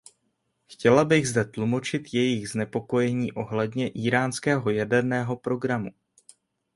Chtěla 0.67 1.05
bych 1.05 1.27
zde 1.27 1.45
tlumočit 1.45 2.13
jejich 2.13 2.49
znepokojení 2.49 3.31
ohledně 3.33 3.91
íránského 3.95 4.69
jaderného 4.69 5.37
programu. 5.37 5.89